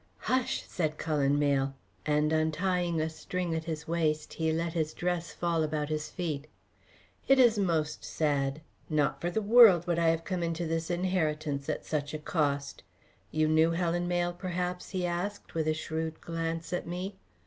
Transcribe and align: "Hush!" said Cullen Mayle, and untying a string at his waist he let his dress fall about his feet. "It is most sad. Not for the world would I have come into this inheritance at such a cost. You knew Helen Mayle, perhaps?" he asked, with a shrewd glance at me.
"Hush!" 0.21 0.63
said 0.67 0.97
Cullen 0.97 1.37
Mayle, 1.37 1.75
and 2.07 2.33
untying 2.33 2.99
a 2.99 3.07
string 3.07 3.53
at 3.53 3.65
his 3.65 3.87
waist 3.87 4.33
he 4.33 4.51
let 4.51 4.73
his 4.73 4.95
dress 4.95 5.31
fall 5.31 5.61
about 5.61 5.89
his 5.89 6.09
feet. 6.09 6.47
"It 7.27 7.37
is 7.37 7.59
most 7.59 8.03
sad. 8.03 8.61
Not 8.89 9.21
for 9.21 9.29
the 9.29 9.43
world 9.43 9.85
would 9.85 9.99
I 9.99 10.07
have 10.09 10.23
come 10.23 10.41
into 10.41 10.65
this 10.65 10.89
inheritance 10.89 11.69
at 11.69 11.85
such 11.85 12.15
a 12.15 12.17
cost. 12.17 12.81
You 13.29 13.47
knew 13.47 13.69
Helen 13.69 14.07
Mayle, 14.07 14.33
perhaps?" 14.33 14.89
he 14.89 15.05
asked, 15.05 15.53
with 15.53 15.67
a 15.67 15.73
shrewd 15.75 16.19
glance 16.19 16.73
at 16.73 16.87
me. 16.87 17.19